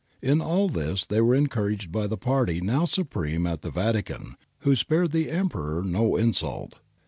^ 0.23 0.27
In 0.27 0.41
all 0.41 0.67
this 0.67 1.05
they 1.05 1.21
were 1.21 1.35
en 1.35 1.45
couraged 1.45 1.91
by 1.91 2.07
the 2.07 2.17
party 2.17 2.59
now 2.59 2.85
supreme 2.85 3.45
at 3.45 3.61
the 3.61 3.69
Vatican, 3.69 4.33
who 4.61 4.75
spared 4.75 5.11
the 5.11 5.29
Emperor 5.29 5.83
no 5.83 6.15
insult. 6.15 6.77